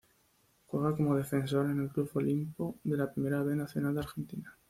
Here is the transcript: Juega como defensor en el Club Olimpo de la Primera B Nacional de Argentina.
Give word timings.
Juega 0.65 0.97
como 0.97 1.15
defensor 1.15 1.69
en 1.69 1.79
el 1.81 1.89
Club 1.89 2.09
Olimpo 2.15 2.75
de 2.83 2.97
la 2.97 3.13
Primera 3.13 3.43
B 3.43 3.55
Nacional 3.55 3.93
de 3.93 3.99
Argentina. 3.99 4.57